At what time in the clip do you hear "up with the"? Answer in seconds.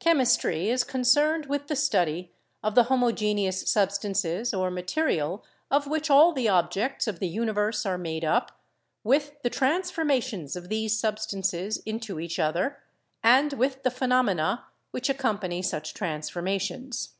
8.22-9.48